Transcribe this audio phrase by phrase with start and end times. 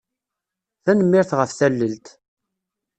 [0.83, 2.07] Tanemmirt ɣef tallelt.